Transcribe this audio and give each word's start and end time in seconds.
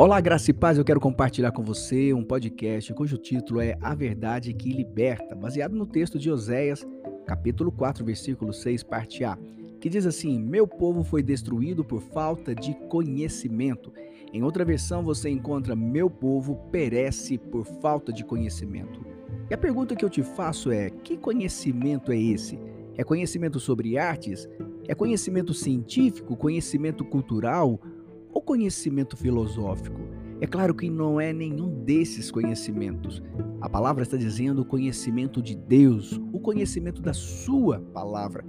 Olá, 0.00 0.18
graça 0.18 0.50
e 0.50 0.54
paz. 0.54 0.78
Eu 0.78 0.84
quero 0.84 0.98
compartilhar 0.98 1.52
com 1.52 1.62
você 1.62 2.14
um 2.14 2.24
podcast 2.24 2.94
cujo 2.94 3.18
título 3.18 3.60
é 3.60 3.76
A 3.82 3.94
Verdade 3.94 4.54
que 4.54 4.72
Liberta, 4.72 5.34
baseado 5.34 5.76
no 5.76 5.84
texto 5.84 6.18
de 6.18 6.30
Oséias, 6.30 6.88
capítulo 7.26 7.70
4, 7.70 8.02
versículo 8.02 8.50
6, 8.50 8.82
parte 8.82 9.22
A, 9.24 9.36
que 9.78 9.90
diz 9.90 10.06
assim: 10.06 10.40
Meu 10.40 10.66
povo 10.66 11.04
foi 11.04 11.22
destruído 11.22 11.84
por 11.84 12.00
falta 12.00 12.54
de 12.54 12.72
conhecimento. 12.88 13.92
Em 14.32 14.42
outra 14.42 14.64
versão, 14.64 15.04
você 15.04 15.28
encontra: 15.28 15.76
Meu 15.76 16.08
povo 16.08 16.56
perece 16.72 17.36
por 17.36 17.66
falta 17.66 18.10
de 18.10 18.24
conhecimento. 18.24 19.04
E 19.50 19.52
a 19.52 19.58
pergunta 19.58 19.94
que 19.94 20.02
eu 20.02 20.08
te 20.08 20.22
faço 20.22 20.72
é: 20.72 20.88
que 20.88 21.18
conhecimento 21.18 22.10
é 22.10 22.16
esse? 22.16 22.58
É 22.96 23.04
conhecimento 23.04 23.60
sobre 23.60 23.98
artes? 23.98 24.48
É 24.88 24.94
conhecimento 24.94 25.52
científico? 25.52 26.38
Conhecimento 26.38 27.04
cultural? 27.04 27.78
ou 28.32 28.40
conhecimento 28.40 29.16
filosófico? 29.16 29.99
É 30.40 30.46
claro 30.46 30.74
que 30.74 30.88
não 30.88 31.20
é 31.20 31.34
nenhum 31.34 31.84
desses 31.84 32.30
conhecimentos. 32.30 33.22
A 33.60 33.68
palavra 33.68 34.02
está 34.02 34.16
dizendo 34.16 34.62
o 34.62 34.64
conhecimento 34.64 35.42
de 35.42 35.54
Deus, 35.54 36.18
o 36.32 36.40
conhecimento 36.40 37.02
da 37.02 37.12
Sua 37.12 37.78
palavra. 37.92 38.42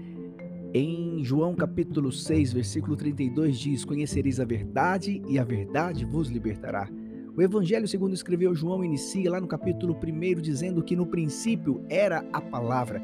Em 0.74 1.22
João 1.22 1.54
capítulo 1.54 2.10
6, 2.10 2.54
versículo 2.54 2.96
32 2.96 3.60
diz: 3.60 3.84
Conhecereis 3.84 4.40
a 4.40 4.46
verdade 4.46 5.22
e 5.28 5.38
a 5.38 5.44
verdade 5.44 6.06
vos 6.06 6.30
libertará. 6.30 6.90
O 7.36 7.42
Evangelho, 7.42 7.88
segundo 7.88 8.14
escreveu 8.14 8.56
João, 8.56 8.86
inicia 8.86 9.30
lá 9.30 9.42
no 9.42 9.48
capítulo 9.48 9.94
1 9.94 10.42
dizendo 10.42 10.82
que 10.82 10.96
no 10.96 11.06
princípio 11.06 11.84
era 11.90 12.26
a 12.32 12.40
palavra, 12.40 13.02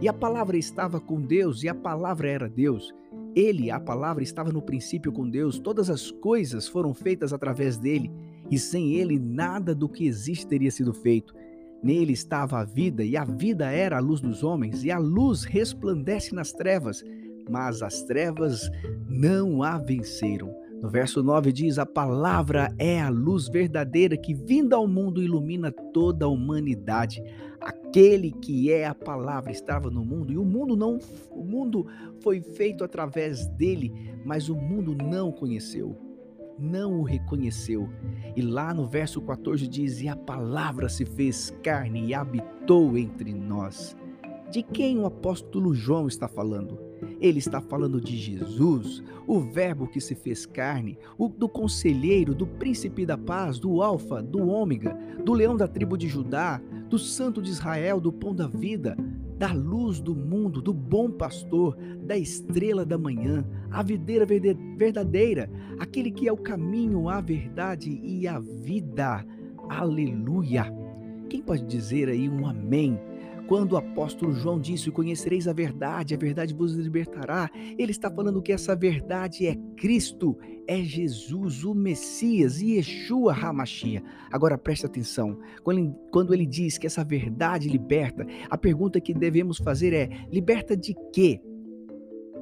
e 0.00 0.08
a 0.08 0.14
palavra 0.14 0.56
estava 0.56 0.98
com 0.98 1.20
Deus, 1.20 1.62
e 1.62 1.68
a 1.68 1.74
palavra 1.74 2.28
era 2.28 2.48
Deus. 2.48 2.90
Ele, 3.34 3.70
a 3.70 3.78
palavra, 3.78 4.22
estava 4.22 4.50
no 4.50 4.62
princípio 4.62 5.12
com 5.12 5.28
Deus, 5.28 5.58
todas 5.58 5.88
as 5.88 6.10
coisas 6.10 6.66
foram 6.66 6.92
feitas 6.92 7.32
através 7.32 7.78
dele, 7.78 8.10
e 8.50 8.58
sem 8.58 8.94
ele 8.94 9.18
nada 9.18 9.74
do 9.74 9.88
que 9.88 10.06
existe 10.06 10.46
teria 10.46 10.70
sido 10.70 10.92
feito. 10.92 11.34
Nele 11.82 12.12
estava 12.12 12.58
a 12.58 12.64
vida, 12.64 13.02
e 13.02 13.16
a 13.16 13.24
vida 13.24 13.70
era 13.70 13.96
a 13.96 14.00
luz 14.00 14.20
dos 14.20 14.42
homens, 14.42 14.84
e 14.84 14.90
a 14.90 14.98
luz 14.98 15.44
resplandece 15.44 16.34
nas 16.34 16.52
trevas, 16.52 17.02
mas 17.48 17.82
as 17.82 18.02
trevas 18.02 18.70
não 19.08 19.62
a 19.62 19.78
venceram. 19.78 20.54
No 20.82 20.88
verso 20.88 21.22
9 21.22 21.52
diz: 21.52 21.78
A 21.78 21.84
palavra 21.84 22.74
é 22.78 23.00
a 23.00 23.10
luz 23.10 23.48
verdadeira 23.48 24.16
que, 24.16 24.32
vinda 24.32 24.76
ao 24.76 24.86
mundo, 24.86 25.22
ilumina 25.22 25.70
toda 25.70 26.24
a 26.24 26.28
humanidade. 26.28 27.22
Aquele 27.60 28.32
que 28.32 28.72
é 28.72 28.86
a 28.86 28.94
palavra 28.94 29.52
estava 29.52 29.90
no 29.90 30.02
mundo 30.02 30.32
e 30.32 30.38
o 30.38 30.44
mundo 30.44 30.74
não 30.74 30.98
o 31.30 31.44
mundo 31.44 31.86
foi 32.20 32.40
feito 32.40 32.82
através 32.82 33.46
dele, 33.48 33.92
mas 34.24 34.48
o 34.48 34.56
mundo 34.56 34.94
não 34.94 35.28
o 35.28 35.32
conheceu, 35.32 35.94
não 36.60 37.00
o 37.00 37.02
reconheceu. 37.02 37.88
E 38.36 38.42
lá 38.42 38.74
no 38.74 38.86
verso 38.86 39.20
14 39.20 39.66
diz: 39.66 40.00
"E 40.00 40.08
a 40.08 40.16
palavra 40.16 40.88
se 40.88 41.04
fez 41.04 41.56
carne 41.62 42.06
e 42.06 42.14
habitou 42.14 42.98
entre 42.98 43.32
nós". 43.32 43.96
De 44.50 44.64
quem 44.64 44.98
o 44.98 45.06
apóstolo 45.06 45.72
João 45.72 46.08
está 46.08 46.26
falando? 46.26 46.76
Ele 47.20 47.38
está 47.38 47.60
falando 47.60 48.00
de 48.00 48.16
Jesus, 48.16 49.02
o 49.24 49.38
Verbo 49.38 49.86
que 49.86 50.00
se 50.00 50.14
fez 50.14 50.44
carne, 50.44 50.98
o, 51.16 51.28
do 51.28 51.48
conselheiro, 51.48 52.34
do 52.34 52.46
príncipe 52.46 53.06
da 53.06 53.16
paz, 53.16 53.60
do 53.60 53.80
Alfa, 53.80 54.20
do 54.20 54.48
Ômega, 54.48 54.98
do 55.24 55.32
leão 55.32 55.56
da 55.56 55.68
tribo 55.68 55.96
de 55.96 56.08
Judá, 56.08 56.60
do 56.88 56.98
santo 56.98 57.40
de 57.40 57.50
Israel, 57.50 58.00
do 58.00 58.12
pão 58.12 58.34
da 58.34 58.48
vida, 58.48 58.96
da 59.38 59.52
luz 59.52 60.00
do 60.00 60.14
mundo, 60.14 60.60
do 60.60 60.74
bom 60.74 61.10
pastor, 61.10 61.76
da 62.02 62.18
estrela 62.18 62.84
da 62.84 62.98
manhã, 62.98 63.46
a 63.70 63.82
videira 63.82 64.26
verdadeira, 64.26 65.50
aquele 65.78 66.10
que 66.10 66.28
é 66.28 66.32
o 66.32 66.36
caminho, 66.36 67.08
a 67.08 67.20
verdade 67.20 67.90
e 68.02 68.26
a 68.26 68.38
vida. 68.38 69.24
Aleluia! 69.68 70.66
Quem 71.28 71.40
pode 71.40 71.64
dizer 71.64 72.08
aí 72.08 72.28
um 72.28 72.46
amém 72.46 72.98
quando 73.50 73.72
o 73.72 73.76
apóstolo 73.76 74.32
João 74.32 74.60
disse: 74.60 74.92
Conhecereis 74.92 75.48
a 75.48 75.52
verdade, 75.52 76.14
a 76.14 76.16
verdade 76.16 76.54
vos 76.54 76.74
libertará, 76.74 77.50
ele 77.76 77.90
está 77.90 78.08
falando 78.08 78.40
que 78.40 78.52
essa 78.52 78.76
verdade 78.76 79.44
é 79.44 79.56
Cristo, 79.76 80.38
é 80.68 80.76
Jesus, 80.82 81.64
o 81.64 81.74
Messias, 81.74 82.60
Yeshua 82.60 83.34
Hamashia. 83.34 84.04
Agora 84.30 84.56
preste 84.56 84.86
atenção, 84.86 85.36
quando 86.12 86.32
ele 86.32 86.46
diz 86.46 86.78
que 86.78 86.86
essa 86.86 87.02
verdade 87.02 87.68
liberta, 87.68 88.24
a 88.48 88.56
pergunta 88.56 89.00
que 89.00 89.12
devemos 89.12 89.58
fazer 89.58 89.92
é: 89.92 90.08
liberta 90.30 90.76
de 90.76 90.94
quê? 91.12 91.40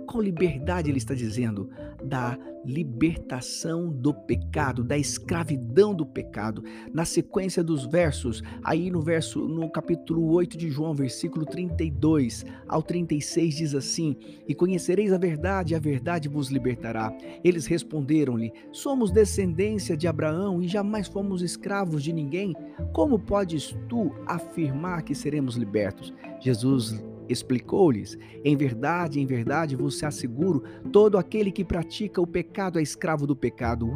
Qual 0.09 0.23
liberdade 0.23 0.91
ele 0.91 0.97
está 0.97 1.15
dizendo? 1.15 1.69
Da 2.03 2.39
libertação 2.65 3.91
do 3.91 4.15
pecado, 4.15 4.83
da 4.83 4.97
escravidão 4.97 5.95
do 5.95 6.07
pecado. 6.07 6.65
Na 6.95 7.05
sequência 7.05 7.63
dos 7.63 7.85
versos, 7.85 8.43
aí 8.65 8.91
no 8.91 9.03
verso 9.03 9.47
no 9.47 9.71
capítulo 9.71 10.31
8 10.33 10.57
de 10.57 10.71
João, 10.71 10.95
versículo 10.95 11.45
32 11.45 12.47
ao 12.67 12.83
36 12.83 13.57
diz 13.57 13.75
assim: 13.75 14.17
"E 14.49 14.55
conhecereis 14.55 15.13
a 15.13 15.19
verdade, 15.19 15.75
e 15.75 15.77
a 15.77 15.81
verdade 15.81 16.27
vos 16.27 16.49
libertará". 16.49 17.15
Eles 17.45 17.67
responderam-lhe: 17.67 18.51
"Somos 18.73 19.11
descendência 19.11 19.95
de 19.95 20.09
Abraão 20.09 20.63
e 20.63 20.69
jamais 20.69 21.07
fomos 21.07 21.43
escravos 21.43 22.03
de 22.03 22.15
ninguém. 22.15 22.55
Como 22.95 23.19
podes 23.19 23.77
tu 23.91 24.11
afirmar 24.27 25.03
que 25.03 25.15
seremos 25.15 25.57
libertos?" 25.57 26.15
Jesus 26.41 26.99
Explicou-lhes: 27.29 28.19
Em 28.45 28.57
verdade, 28.57 29.21
em 29.21 29.27
verdade 29.27 29.77
vos 29.77 30.03
asseguro: 30.03 30.63
todo 30.93 31.19
aquele 31.19 31.53
que 31.53 31.65
pratica 31.65 32.21
o 32.21 32.27
pecado 32.27 32.79
é 32.79 32.83
escravo 32.83 33.27
do 33.27 33.37
pecado. 33.37 33.89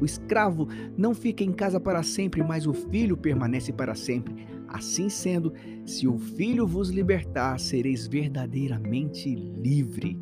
O 0.00 0.04
escravo 0.04 0.68
não 0.96 1.14
fica 1.14 1.44
em 1.44 1.52
casa 1.52 1.78
para 1.78 2.02
sempre, 2.02 2.42
mas 2.42 2.66
o 2.66 2.72
filho 2.72 3.16
permanece 3.16 3.72
para 3.72 3.94
sempre. 3.94 4.46
Assim 4.66 5.08
sendo, 5.08 5.52
se 5.84 6.08
o 6.08 6.18
filho 6.18 6.66
vos 6.66 6.88
libertar, 6.88 7.58
sereis 7.60 8.06
verdadeiramente 8.06 9.34
livre. 9.34 10.18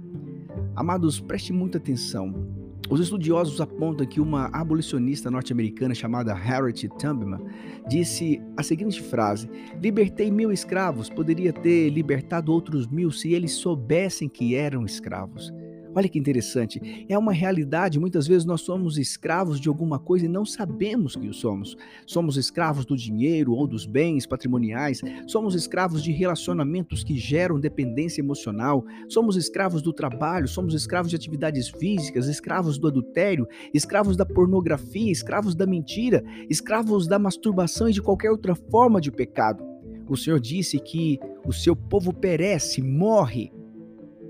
Amados, 0.74 1.20
preste 1.20 1.52
muita 1.52 1.78
atenção. 1.78 2.59
Os 2.88 3.00
estudiosos 3.00 3.60
apontam 3.60 4.06
que 4.06 4.20
uma 4.20 4.46
abolicionista 4.52 5.30
norte-americana 5.30 5.94
chamada 5.94 6.34
Harriet 6.34 6.88
Tubman 6.98 7.40
disse 7.88 8.40
a 8.56 8.62
seguinte 8.62 9.00
frase: 9.02 9.48
Libertei 9.80 10.30
mil 10.30 10.50
escravos, 10.50 11.08
poderia 11.08 11.52
ter 11.52 11.90
libertado 11.90 12.52
outros 12.52 12.86
mil 12.86 13.10
se 13.10 13.32
eles 13.32 13.52
soubessem 13.52 14.28
que 14.28 14.54
eram 14.54 14.84
escravos. 14.84 15.52
Olha 15.92 16.08
que 16.08 16.18
interessante. 16.18 17.04
É 17.08 17.18
uma 17.18 17.32
realidade. 17.32 17.98
Muitas 17.98 18.26
vezes 18.26 18.44
nós 18.44 18.60
somos 18.60 18.96
escravos 18.96 19.60
de 19.60 19.68
alguma 19.68 19.98
coisa 19.98 20.24
e 20.24 20.28
não 20.28 20.44
sabemos 20.44 21.16
que 21.16 21.28
o 21.28 21.34
somos. 21.34 21.76
Somos 22.06 22.36
escravos 22.36 22.84
do 22.84 22.96
dinheiro 22.96 23.52
ou 23.52 23.66
dos 23.66 23.86
bens 23.86 24.24
patrimoniais. 24.24 25.00
Somos 25.26 25.54
escravos 25.54 26.02
de 26.02 26.12
relacionamentos 26.12 27.02
que 27.02 27.16
geram 27.16 27.58
dependência 27.58 28.20
emocional. 28.20 28.84
Somos 29.08 29.36
escravos 29.36 29.82
do 29.82 29.92
trabalho. 29.92 30.46
Somos 30.46 30.74
escravos 30.74 31.10
de 31.10 31.16
atividades 31.16 31.68
físicas. 31.68 32.28
Escravos 32.28 32.78
do 32.78 32.86
adultério. 32.86 33.48
Escravos 33.74 34.16
da 34.16 34.24
pornografia. 34.24 35.10
Escravos 35.10 35.56
da 35.56 35.66
mentira. 35.66 36.22
Escravos 36.48 37.08
da 37.08 37.18
masturbação 37.18 37.88
e 37.88 37.92
de 37.92 38.00
qualquer 38.00 38.30
outra 38.30 38.54
forma 38.54 39.00
de 39.00 39.10
pecado. 39.10 39.64
O 40.08 40.16
Senhor 40.16 40.38
disse 40.38 40.78
que 40.78 41.18
o 41.44 41.52
seu 41.52 41.74
povo 41.74 42.12
perece, 42.12 42.82
morre 42.82 43.52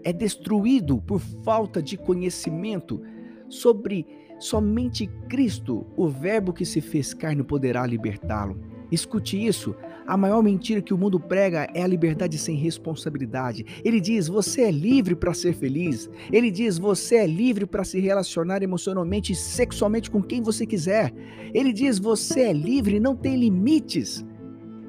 é 0.04 0.12
destruído 0.12 0.98
por 0.98 1.20
falta 1.44 1.82
de 1.82 1.96
conhecimento 1.96 3.00
sobre 3.48 4.06
somente 4.38 5.06
Cristo, 5.28 5.86
o 5.96 6.08
Verbo 6.08 6.52
que 6.52 6.64
se 6.64 6.80
fez 6.80 7.12
carne, 7.12 7.42
poderá 7.42 7.86
libertá-lo. 7.86 8.58
Escute 8.90 9.44
isso. 9.46 9.74
A 10.06 10.16
maior 10.16 10.42
mentira 10.42 10.82
que 10.82 10.92
o 10.92 10.98
mundo 10.98 11.20
prega 11.20 11.68
é 11.72 11.82
a 11.82 11.86
liberdade 11.86 12.36
sem 12.36 12.56
responsabilidade. 12.56 13.64
Ele 13.84 14.00
diz: 14.00 14.26
você 14.26 14.62
é 14.62 14.70
livre 14.70 15.14
para 15.14 15.32
ser 15.32 15.54
feliz. 15.54 16.10
Ele 16.32 16.50
diz: 16.50 16.78
você 16.78 17.16
é 17.16 17.26
livre 17.26 17.66
para 17.66 17.84
se 17.84 18.00
relacionar 18.00 18.62
emocionalmente 18.62 19.32
e 19.32 19.36
sexualmente 19.36 20.10
com 20.10 20.20
quem 20.20 20.42
você 20.42 20.66
quiser. 20.66 21.12
Ele 21.54 21.72
diz: 21.72 21.98
você 21.98 22.40
é 22.40 22.52
livre, 22.52 22.98
não 22.98 23.14
tem 23.14 23.36
limites. 23.36 24.26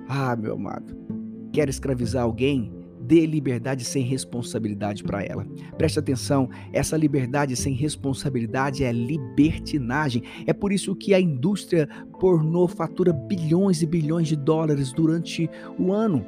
Ah, 0.08 0.36
meu 0.36 0.56
amado, 0.56 0.96
quer 1.54 1.70
escravizar 1.70 2.24
alguém? 2.24 2.81
Dê 3.02 3.26
liberdade 3.26 3.84
sem 3.84 4.04
responsabilidade 4.04 5.04
para 5.04 5.24
ela. 5.24 5.46
Preste 5.78 6.00
atenção, 6.00 6.50
essa 6.72 6.98
liberdade 6.98 7.56
sem 7.56 7.74
responsabilidade 7.74 8.84
é 8.84 8.92
libertinagem. 8.92 10.24
É 10.46 10.54
por 10.54 10.72
isso 10.72 10.96
que 10.96 11.14
a 11.14 11.20
indústria 11.20 11.88
pornô 12.20 12.68
fatura 12.68 13.12
bilhões 13.12 13.82
e 13.82 13.86
bilhões 13.86 14.28
de 14.28 14.36
dólares 14.36 14.94
durante 14.94 15.50
o 15.78 15.92
ano. 15.92 16.26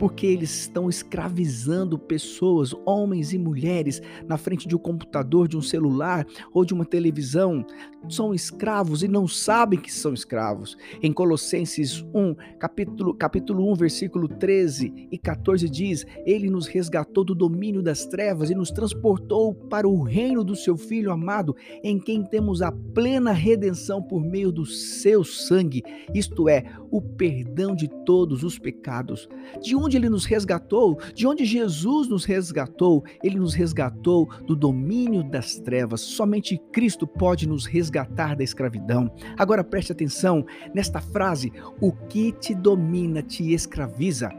Porque 0.00 0.24
eles 0.24 0.60
estão 0.60 0.88
escravizando 0.88 1.98
pessoas, 1.98 2.74
homens 2.86 3.34
e 3.34 3.38
mulheres, 3.38 4.00
na 4.26 4.38
frente 4.38 4.66
de 4.66 4.74
um 4.74 4.78
computador, 4.78 5.46
de 5.46 5.58
um 5.58 5.60
celular 5.60 6.26
ou 6.54 6.64
de 6.64 6.72
uma 6.72 6.86
televisão. 6.86 7.66
São 8.08 8.32
escravos 8.32 9.02
e 9.02 9.08
não 9.08 9.28
sabem 9.28 9.78
que 9.78 9.92
são 9.92 10.14
escravos. 10.14 10.74
Em 11.02 11.12
Colossenses 11.12 12.02
1, 12.14 12.34
capítulo, 12.58 13.12
capítulo 13.12 13.70
1, 13.72 13.74
versículo 13.74 14.26
13 14.26 15.08
e 15.12 15.18
14 15.18 15.68
diz: 15.68 16.06
Ele 16.24 16.48
nos 16.48 16.66
resgatou 16.66 17.22
do 17.22 17.34
domínio 17.34 17.82
das 17.82 18.06
trevas 18.06 18.48
e 18.48 18.54
nos 18.54 18.70
transportou 18.70 19.52
para 19.52 19.86
o 19.86 20.02
reino 20.02 20.42
do 20.42 20.56
seu 20.56 20.78
Filho 20.78 21.12
amado, 21.12 21.54
em 21.84 21.98
quem 21.98 22.24
temos 22.24 22.62
a 22.62 22.72
plena 22.72 23.32
redenção 23.32 24.02
por 24.02 24.24
meio 24.24 24.50
do 24.50 24.64
seu 24.64 25.22
sangue, 25.22 25.82
isto 26.14 26.48
é, 26.48 26.64
o 26.90 27.02
perdão 27.02 27.76
de 27.76 27.86
todos 28.06 28.42
os 28.42 28.58
pecados. 28.58 29.28
De 29.60 29.76
onde 29.76 29.89
ele 29.96 30.08
nos 30.08 30.24
resgatou? 30.24 30.98
De 31.14 31.26
onde 31.26 31.44
Jesus 31.44 32.08
nos 32.08 32.24
resgatou? 32.24 33.04
Ele 33.22 33.38
nos 33.38 33.54
resgatou 33.54 34.28
do 34.46 34.56
domínio 34.56 35.22
das 35.22 35.56
trevas. 35.58 36.00
Somente 36.00 36.60
Cristo 36.72 37.06
pode 37.06 37.48
nos 37.48 37.66
resgatar 37.66 38.36
da 38.36 38.44
escravidão. 38.44 39.10
Agora 39.38 39.64
preste 39.64 39.92
atenção 39.92 40.44
nesta 40.74 41.00
frase: 41.00 41.52
o 41.80 41.92
que 41.92 42.32
te 42.32 42.54
domina 42.54 43.22
te 43.22 43.52
escraviza. 43.52 44.30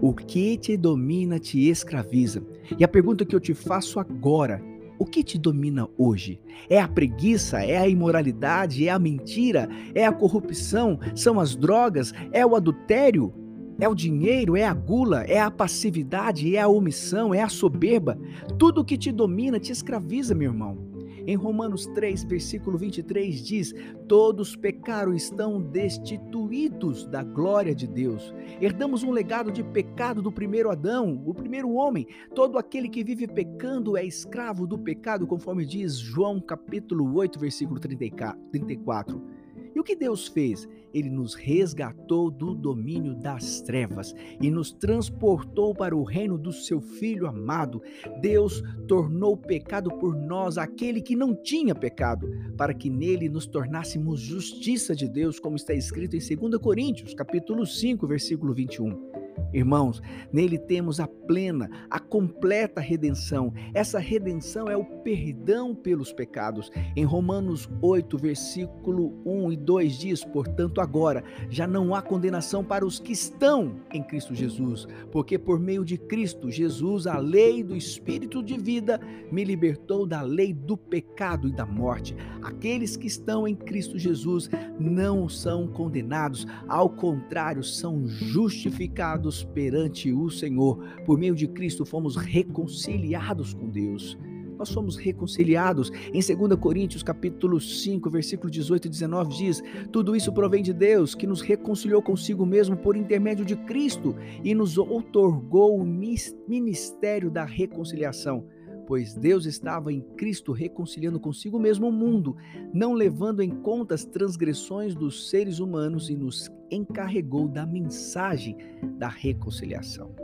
O 0.00 0.12
que 0.12 0.56
te 0.56 0.76
domina 0.76 1.38
te 1.38 1.68
escraviza. 1.68 2.42
E 2.78 2.84
a 2.84 2.88
pergunta 2.88 3.24
que 3.24 3.34
eu 3.34 3.40
te 3.40 3.54
faço 3.54 3.98
agora 3.98 4.62
o 4.98 5.06
que 5.06 5.22
te 5.22 5.38
domina 5.38 5.88
hoje? 5.96 6.40
É 6.68 6.80
a 6.80 6.88
preguiça? 6.88 7.62
É 7.62 7.78
a 7.78 7.86
imoralidade? 7.86 8.86
É 8.86 8.90
a 8.90 8.98
mentira? 8.98 9.68
É 9.94 10.04
a 10.04 10.12
corrupção? 10.12 10.98
São 11.14 11.38
as 11.38 11.54
drogas? 11.54 12.12
É 12.32 12.44
o 12.44 12.56
adultério? 12.56 13.32
É 13.80 13.88
o 13.88 13.94
dinheiro? 13.94 14.56
É 14.56 14.64
a 14.64 14.74
gula? 14.74 15.22
É 15.22 15.38
a 15.38 15.52
passividade? 15.52 16.56
É 16.56 16.60
a 16.60 16.66
omissão? 16.66 17.32
É 17.32 17.42
a 17.42 17.48
soberba? 17.48 18.18
Tudo 18.58 18.84
que 18.84 18.98
te 18.98 19.12
domina 19.12 19.60
te 19.60 19.70
escraviza, 19.70 20.34
meu 20.34 20.50
irmão. 20.50 20.76
Em 21.24 21.36
Romanos 21.36 21.86
3, 21.86 22.24
versículo 22.24 22.76
23 22.76 23.40
diz: 23.40 23.74
Todos 24.08 24.56
pecaram 24.56 25.12
e 25.12 25.16
estão 25.16 25.60
destituídos 25.60 27.06
da 27.06 27.22
glória 27.22 27.72
de 27.72 27.86
Deus. 27.86 28.34
Herdamos 28.60 29.04
um 29.04 29.12
legado 29.12 29.52
de 29.52 29.62
pecado 29.62 30.22
do 30.22 30.32
primeiro 30.32 30.70
Adão, 30.70 31.22
o 31.24 31.32
primeiro 31.32 31.70
homem. 31.74 32.06
Todo 32.34 32.58
aquele 32.58 32.88
que 32.88 33.04
vive 33.04 33.28
pecando 33.28 33.96
é 33.96 34.04
escravo 34.04 34.66
do 34.66 34.78
pecado, 34.78 35.26
conforme 35.26 35.64
diz 35.64 35.96
João 35.98 36.40
capítulo 36.40 37.14
8, 37.14 37.38
versículo 37.38 37.78
34. 37.78 39.37
E 39.78 39.80
o 39.80 39.84
que 39.84 39.94
Deus 39.94 40.26
fez? 40.26 40.68
Ele 40.92 41.08
nos 41.08 41.34
resgatou 41.34 42.32
do 42.32 42.52
domínio 42.52 43.14
das 43.14 43.60
trevas 43.60 44.12
e 44.42 44.50
nos 44.50 44.72
transportou 44.72 45.72
para 45.72 45.96
o 45.96 46.02
reino 46.02 46.36
do 46.36 46.52
seu 46.52 46.80
Filho 46.80 47.28
amado. 47.28 47.80
Deus 48.20 48.60
tornou 48.88 49.36
pecado 49.36 49.88
por 49.98 50.16
nós 50.16 50.58
aquele 50.58 51.00
que 51.00 51.14
não 51.14 51.32
tinha 51.32 51.76
pecado, 51.76 52.28
para 52.56 52.74
que 52.74 52.90
nele 52.90 53.28
nos 53.28 53.46
tornássemos 53.46 54.18
justiça 54.18 54.96
de 54.96 55.08
Deus, 55.08 55.38
como 55.38 55.54
está 55.54 55.72
escrito 55.72 56.16
em 56.16 56.36
2 56.36 56.60
Coríntios, 56.60 57.14
capítulo 57.14 57.64
5, 57.64 58.04
versículo 58.04 58.52
21. 58.52 59.17
Irmãos, 59.52 60.02
nele 60.32 60.58
temos 60.58 61.00
a 61.00 61.06
plena, 61.06 61.70
a 61.90 61.98
completa 61.98 62.80
redenção. 62.80 63.52
Essa 63.72 63.98
redenção 63.98 64.68
é 64.68 64.76
o 64.76 64.84
perdão 64.84 65.74
pelos 65.74 66.12
pecados. 66.12 66.70
Em 66.96 67.04
Romanos 67.04 67.68
8, 67.80 68.18
versículo 68.18 69.20
1 69.24 69.52
e 69.52 69.56
2 69.56 69.98
diz: 69.98 70.24
Portanto, 70.24 70.80
agora 70.80 71.24
já 71.48 71.66
não 71.66 71.94
há 71.94 72.02
condenação 72.02 72.64
para 72.64 72.84
os 72.84 72.98
que 72.98 73.12
estão 73.12 73.76
em 73.92 74.02
Cristo 74.02 74.34
Jesus, 74.34 74.86
porque 75.10 75.38
por 75.38 75.58
meio 75.58 75.84
de 75.84 75.96
Cristo 75.96 76.50
Jesus, 76.50 77.06
a 77.06 77.18
lei 77.18 77.62
do 77.62 77.76
Espírito 77.76 78.42
de 78.42 78.58
vida 78.58 79.00
me 79.30 79.44
libertou 79.44 80.06
da 80.06 80.22
lei 80.22 80.52
do 80.52 80.76
pecado 80.76 81.48
e 81.48 81.52
da 81.52 81.64
morte. 81.64 82.16
Aqueles 82.42 82.96
que 82.96 83.06
estão 83.06 83.46
em 83.46 83.54
Cristo 83.54 83.98
Jesus 83.98 84.48
não 84.78 85.28
são 85.28 85.66
condenados, 85.66 86.46
ao 86.66 86.88
contrário, 86.88 87.62
são 87.62 88.06
justificados 88.06 89.27
perante 89.44 90.12
o 90.12 90.28
Senhor. 90.30 90.78
Por 91.04 91.18
meio 91.18 91.34
de 91.34 91.46
Cristo 91.46 91.84
fomos 91.84 92.16
reconciliados 92.16 93.54
com 93.54 93.68
Deus. 93.68 94.18
Nós 94.58 94.70
somos 94.70 94.96
reconciliados. 94.96 95.90
Em 96.12 96.20
2 96.20 96.58
Coríntios, 96.58 97.02
capítulo 97.02 97.60
5, 97.60 98.10
versículo 98.10 98.50
18 98.50 98.86
e 98.86 98.88
19 98.90 99.36
diz: 99.36 99.62
"Tudo 99.92 100.16
isso 100.16 100.32
provém 100.32 100.62
de 100.62 100.72
Deus, 100.72 101.14
que 101.14 101.26
nos 101.26 101.40
reconciliou 101.40 102.02
consigo 102.02 102.44
mesmo 102.44 102.76
por 102.76 102.96
intermédio 102.96 103.44
de 103.44 103.54
Cristo 103.54 104.16
e 104.42 104.54
nos 104.54 104.76
outorgou 104.76 105.78
o 105.78 105.86
ministério 105.86 107.30
da 107.30 107.44
reconciliação." 107.44 108.44
Pois 108.88 109.12
Deus 109.12 109.44
estava 109.44 109.92
em 109.92 110.00
Cristo 110.16 110.50
reconciliando 110.50 111.20
consigo 111.20 111.58
mesmo 111.58 111.88
o 111.88 111.92
mundo, 111.92 112.34
não 112.72 112.94
levando 112.94 113.42
em 113.42 113.50
conta 113.50 113.94
as 113.94 114.06
transgressões 114.06 114.94
dos 114.94 115.28
seres 115.28 115.58
humanos 115.58 116.08
e 116.08 116.16
nos 116.16 116.50
encarregou 116.70 117.46
da 117.46 117.66
mensagem 117.66 118.56
da 118.96 119.06
reconciliação. 119.06 120.16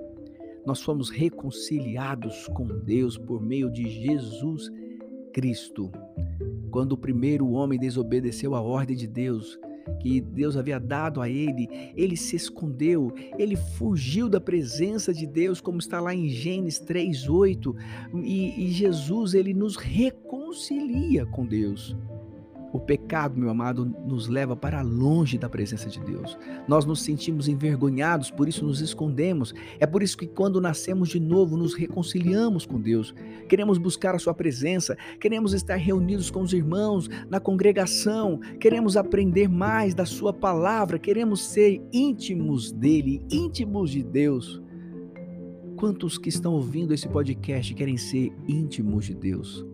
Nós 0.64 0.80
fomos 0.80 1.10
reconciliados 1.10 2.48
com 2.54 2.66
Deus 2.66 3.18
por 3.18 3.38
meio 3.42 3.70
de 3.70 3.86
Jesus 3.86 4.72
Cristo. 5.34 5.92
Quando 6.70 6.92
o 6.92 6.98
primeiro 6.98 7.50
homem 7.50 7.78
desobedeceu 7.78 8.54
à 8.54 8.62
ordem 8.62 8.96
de 8.96 9.06
Deus, 9.06 9.58
que 10.00 10.20
Deus 10.20 10.56
havia 10.56 10.78
dado 10.78 11.20
a 11.20 11.28
ele, 11.28 11.68
ele 11.96 12.16
se 12.16 12.36
escondeu, 12.36 13.12
ele 13.38 13.56
fugiu 13.56 14.28
da 14.28 14.40
presença 14.40 15.12
de 15.12 15.26
Deus, 15.26 15.60
como 15.60 15.78
está 15.78 16.00
lá 16.00 16.14
em 16.14 16.28
Gênesis 16.28 16.80
3:8, 16.80 17.74
e, 18.22 18.66
e 18.66 18.70
Jesus 18.70 19.34
ele 19.34 19.54
nos 19.54 19.76
reconcilia 19.76 21.26
com 21.26 21.46
Deus. 21.46 21.96
O 22.74 22.80
pecado, 22.80 23.38
meu 23.38 23.50
amado, 23.50 23.84
nos 24.04 24.26
leva 24.26 24.56
para 24.56 24.82
longe 24.82 25.38
da 25.38 25.48
presença 25.48 25.88
de 25.88 26.00
Deus. 26.00 26.36
Nós 26.66 26.84
nos 26.84 27.02
sentimos 27.02 27.46
envergonhados, 27.46 28.32
por 28.32 28.48
isso 28.48 28.64
nos 28.64 28.80
escondemos. 28.80 29.54
É 29.78 29.86
por 29.86 30.02
isso 30.02 30.18
que 30.18 30.26
quando 30.26 30.60
nascemos 30.60 31.08
de 31.08 31.20
novo, 31.20 31.56
nos 31.56 31.72
reconciliamos 31.74 32.66
com 32.66 32.80
Deus. 32.80 33.14
Queremos 33.48 33.78
buscar 33.78 34.16
a 34.16 34.18
sua 34.18 34.34
presença, 34.34 34.98
queremos 35.20 35.52
estar 35.54 35.76
reunidos 35.76 36.32
com 36.32 36.40
os 36.40 36.52
irmãos 36.52 37.08
na 37.30 37.38
congregação, 37.38 38.40
queremos 38.58 38.96
aprender 38.96 39.48
mais 39.48 39.94
da 39.94 40.04
sua 40.04 40.32
palavra, 40.32 40.98
queremos 40.98 41.44
ser 41.44 41.80
íntimos 41.92 42.72
dele, 42.72 43.22
íntimos 43.30 43.92
de 43.92 44.02
Deus. 44.02 44.60
Quantos 45.76 46.18
que 46.18 46.28
estão 46.28 46.54
ouvindo 46.54 46.92
esse 46.92 47.08
podcast 47.08 47.72
querem 47.72 47.96
ser 47.96 48.32
íntimos 48.48 49.04
de 49.04 49.14
Deus? 49.14 49.64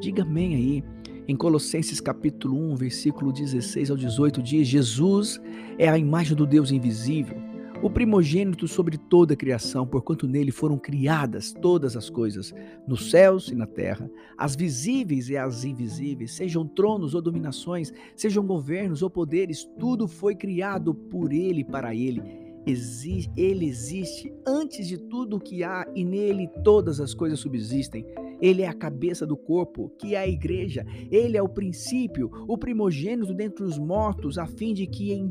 Diga 0.00 0.22
amém 0.22 0.54
aí. 0.54 0.99
Em 1.30 1.36
Colossenses 1.36 2.00
capítulo 2.00 2.58
1, 2.72 2.74
versículo 2.74 3.32
16 3.32 3.92
ao 3.92 3.96
18 3.96 4.42
diz: 4.42 4.66
Jesus 4.66 5.40
é 5.78 5.88
a 5.88 5.96
imagem 5.96 6.36
do 6.36 6.44
Deus 6.44 6.72
invisível, 6.72 7.36
o 7.80 7.88
primogênito 7.88 8.66
sobre 8.66 8.98
toda 8.98 9.34
a 9.34 9.36
criação, 9.36 9.86
porquanto 9.86 10.26
nele 10.26 10.50
foram 10.50 10.76
criadas 10.76 11.52
todas 11.52 11.96
as 11.96 12.10
coisas, 12.10 12.52
nos 12.84 13.12
céus 13.12 13.46
e 13.46 13.54
na 13.54 13.64
terra, 13.64 14.10
as 14.36 14.56
visíveis 14.56 15.28
e 15.28 15.36
as 15.36 15.62
invisíveis, 15.62 16.32
sejam 16.32 16.66
tronos 16.66 17.14
ou 17.14 17.22
dominações, 17.22 17.92
sejam 18.16 18.44
governos 18.44 19.00
ou 19.00 19.08
poderes, 19.08 19.64
tudo 19.78 20.08
foi 20.08 20.34
criado 20.34 20.92
por 20.92 21.32
ele 21.32 21.60
e 21.60 21.64
para 21.64 21.94
ele 21.94 22.49
ele 22.66 23.66
existe 23.66 24.32
antes 24.46 24.86
de 24.86 24.98
tudo 24.98 25.36
o 25.36 25.40
que 25.40 25.64
há 25.64 25.86
e 25.94 26.04
nele 26.04 26.48
todas 26.62 27.00
as 27.00 27.14
coisas 27.14 27.40
subsistem. 27.40 28.04
Ele 28.40 28.62
é 28.62 28.68
a 28.68 28.74
cabeça 28.74 29.26
do 29.26 29.36
corpo, 29.36 29.90
que 29.98 30.14
é 30.14 30.18
a 30.18 30.28
igreja. 30.28 30.84
Ele 31.10 31.36
é 31.36 31.42
o 31.42 31.48
princípio, 31.48 32.30
o 32.48 32.56
primogênito 32.56 33.34
dentre 33.34 33.64
os 33.64 33.78
mortos, 33.78 34.38
a 34.38 34.46
fim 34.46 34.72
de 34.72 34.86
que 34.86 35.12
em 35.12 35.30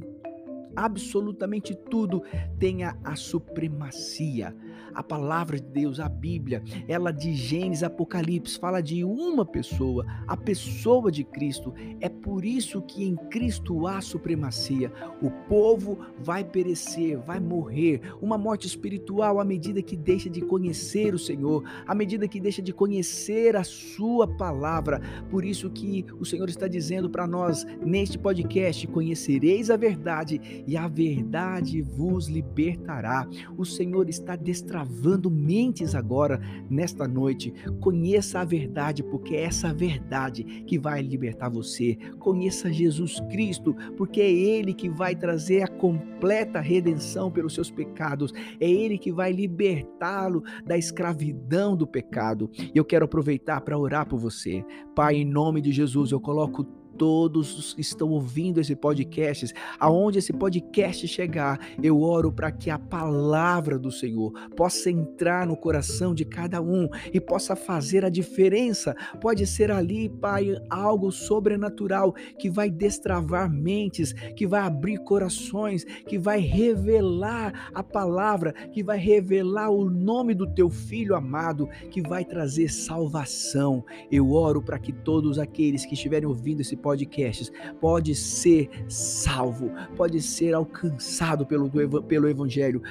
absolutamente 0.76 1.76
tudo 1.90 2.22
tenha 2.60 2.98
a 3.04 3.16
supremacia. 3.16 4.56
A 4.94 5.04
palavra 5.04 5.60
de 5.60 5.68
Deus, 5.68 6.00
a 6.00 6.10
Bíblia, 6.10 6.64
ela 6.88 7.12
de 7.12 7.34
Gênesis, 7.34 7.84
Apocalipse, 7.84 8.58
fala 8.58 8.82
de 8.82 9.04
uma 9.04 9.46
pessoa, 9.46 10.06
a 10.28 10.36
pessoa 10.36 11.12
de 11.12 11.24
Cristo. 11.24 11.74
É 12.00 12.10
por 12.10 12.44
isso 12.46 12.82
que 12.82 13.04
em 13.04 13.16
Cristo 13.16 13.86
há 13.86 14.02
supremacia. 14.02 14.92
O 15.22 15.30
povo 15.48 16.00
vai 16.18 16.44
perecer, 16.44 17.20
vai 17.20 17.40
morrer, 17.40 18.02
uma 18.22 18.38
morte 18.38 18.68
espiritual 18.68 19.40
à 19.40 19.46
medida 19.46 19.82
que 19.82 19.96
deixa 19.96 20.30
de 20.30 20.42
conhecer 20.42 21.14
o 21.14 21.20
Senhor, 21.20 21.64
à 21.86 21.94
medida 21.94 22.28
que 22.28 22.40
deixa 22.40 22.62
de 22.62 22.74
conhecer 22.74 23.56
a 23.56 23.64
sua 23.64 24.28
palavra. 24.28 25.02
Por 25.30 25.46
isso 25.46 25.70
que 25.70 26.06
o 26.20 26.26
Senhor 26.26 26.50
está 26.50 26.68
dizendo 26.68 27.10
para 27.10 27.28
nós 27.28 27.66
neste 27.86 28.18
podcast: 28.18 28.88
conhecereis 28.88 29.70
a 29.70 29.78
verdade 29.78 30.64
e 30.66 30.76
a 30.76 30.88
verdade 30.88 31.82
vos 31.82 32.28
libertará. 32.28 33.28
O 33.58 33.66
Senhor 33.66 34.10
está 34.10 34.36
destacando 34.36 34.69
destravando 34.70 35.32
mentes 35.32 35.96
agora 35.96 36.40
nesta 36.70 37.08
noite. 37.08 37.52
Conheça 37.80 38.40
a 38.40 38.46
verdade, 38.46 39.02
porque 39.02 39.36
é 39.36 39.42
essa 39.42 39.74
verdade 39.74 40.44
que 40.44 40.78
vai 40.78 41.02
libertar 41.02 41.50
você. 41.50 41.98
Conheça 42.20 42.72
Jesus 42.72 43.20
Cristo, 43.32 43.76
porque 43.98 44.22
é 44.22 44.32
Ele 44.32 44.74
que 44.74 44.88
vai 44.88 45.16
trazer 45.16 45.64
a 45.64 45.68
completa 45.68 46.60
redenção 46.60 47.32
pelos 47.32 47.56
seus 47.56 47.72
pecados. 47.72 48.32
É 48.60 48.70
Ele 48.70 49.00
que 49.00 49.12
vai 49.12 49.32
libertá-lo 49.32 50.44
da 50.64 50.78
escravidão 50.78 51.76
do 51.76 51.88
pecado. 51.88 52.50
E 52.54 52.78
eu 52.78 52.86
quero 52.86 53.06
aproveitar 53.06 53.62
para 53.62 53.78
orar 53.78 54.08
por 54.08 54.20
você. 54.20 54.64
Pai, 54.96 55.16
em 55.16 55.26
nome 55.26 55.62
de 55.62 55.72
Jesus, 55.72 56.12
eu 56.12 56.20
coloco 56.20 56.64
todos 57.00 57.58
os 57.58 57.74
que 57.74 57.80
estão 57.80 58.10
ouvindo 58.10 58.60
esse 58.60 58.76
podcast, 58.76 59.54
aonde 59.80 60.20
esse 60.20 60.34
podcast 60.34 61.08
chegar, 61.08 61.58
eu 61.82 62.02
oro 62.02 62.30
para 62.30 62.52
que 62.52 62.70
a 62.70 62.78
palavra 62.78 63.80
do 63.80 63.90
Senhor 63.90 64.34
possa 64.56 64.92
entrar 64.92 65.48
no 65.48 65.56
coração 65.56 66.14
de 66.14 66.26
cada 66.26 66.62
um 66.62 66.90
e 67.14 67.22
possa 67.22 67.56
fazer 67.56 68.04
a 68.04 68.10
diferença. 68.10 68.94
Pode 69.22 69.48
ser 69.48 69.72
ali, 69.72 70.10
Pai, 70.10 70.58
algo 70.70 71.10
sobrenatural 71.10 72.14
que 72.38 72.50
vai 72.50 72.70
destravar 72.70 73.50
mentes, 73.50 74.12
que 74.36 74.46
vai 74.46 74.60
abrir 74.60 74.98
corações, 74.98 75.86
que 75.86 76.18
vai 76.18 76.42
revelar 76.42 77.72
a 77.74 77.82
palavra, 77.82 78.52
que 78.52 78.84
vai 78.84 78.98
revelar 78.98 79.70
o 79.70 79.90
nome 79.90 80.34
do 80.34 80.46
teu 80.46 80.70
filho 80.70 81.16
amado, 81.16 81.70
que 81.90 82.02
vai 82.02 82.26
trazer 82.26 82.68
salvação. 82.70 83.86
Eu 84.12 84.34
oro 84.34 84.62
para 84.62 84.78
que 84.78 84.92
todos 84.92 85.40
aqueles 85.40 85.86
que 85.86 85.94
estiverem 85.94 86.28
ouvindo 86.28 86.60
esse 86.60 86.76
podcast 86.76 86.89
podcasts 86.90 87.52
pode 87.80 88.16
ser 88.16 88.70
salvo, 88.88 89.72
pode 89.96 90.20
ser 90.22 90.56
alcançado 90.56 91.46
pelo, 91.46 91.70
pelo 92.04 92.28
Evangelho, 92.28 92.82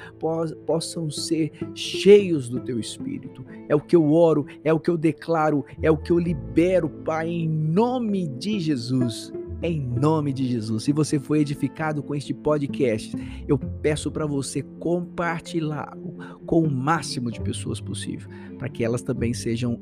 possam 0.65 1.09
ser 1.09 1.51
cheios 1.75 2.47
do 2.47 2.61
teu 2.61 2.79
Espírito. 2.79 3.45
É 3.67 3.75
o 3.75 3.81
que 3.81 3.95
eu 3.95 4.13
oro, 4.13 4.45
é 4.63 4.71
o 4.71 4.79
que 4.79 4.89
eu 4.89 4.97
declaro, 4.97 5.65
é 5.81 5.91
o 5.91 5.97
que 5.97 6.11
eu 6.11 6.17
libero, 6.17 6.89
Pai, 6.89 7.27
em 7.27 7.49
nome 7.49 8.27
de 8.27 8.59
Jesus 8.59 9.33
em 9.61 9.81
nome 9.81 10.31
de 10.31 10.47
Jesus. 10.47 10.85
Se 10.85 10.93
você 10.93 11.19
foi 11.19 11.41
edificado 11.41 12.01
com 12.01 12.15
este 12.15 12.33
podcast, 12.33 13.13
eu 13.45 13.57
peço 13.57 14.09
para 14.09 14.25
você 14.25 14.61
compartilhar 14.79 15.97
com 16.45 16.63
o 16.63 16.71
máximo 16.71 17.29
de 17.29 17.41
pessoas 17.41 17.81
possível, 17.81 18.29
para 18.57 18.69
que 18.69 18.85
elas 18.85 19.01
também 19.01 19.33
sejam 19.33 19.77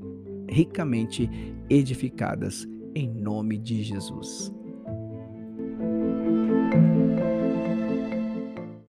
ricamente 0.50 1.30
edificadas 1.70 2.68
em 2.98 3.14
nome 3.14 3.60
de 3.60 3.84
Jesus. 3.84 4.52